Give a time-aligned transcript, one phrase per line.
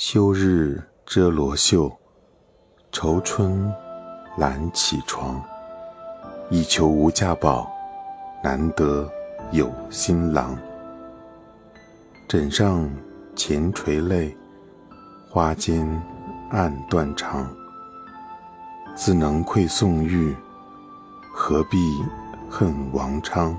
[0.00, 1.92] 休日遮罗袖，
[2.92, 3.68] 愁春
[4.36, 5.42] 懒起床。
[6.50, 7.68] 一求无价宝，
[8.44, 9.10] 难得
[9.50, 10.56] 有新郎。
[12.28, 12.88] 枕上
[13.34, 14.36] 前垂泪，
[15.28, 15.84] 花间
[16.52, 17.52] 暗断肠。
[18.94, 20.32] 自能窥宋玉，
[21.34, 21.76] 何必
[22.48, 23.58] 恨王昌？